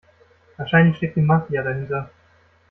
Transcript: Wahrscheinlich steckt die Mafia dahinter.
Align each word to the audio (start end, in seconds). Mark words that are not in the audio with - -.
Wahrscheinlich 0.57 0.97
steckt 0.97 1.15
die 1.15 1.21
Mafia 1.21 1.61
dahinter. 1.61 2.09